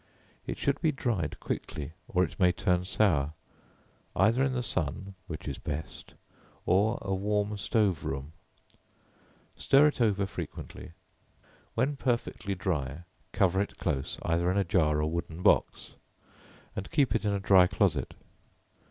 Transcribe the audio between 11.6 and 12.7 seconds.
when perfectly